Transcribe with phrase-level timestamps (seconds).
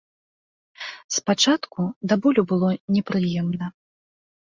[1.17, 3.69] Спачатку да болю было непрыемна.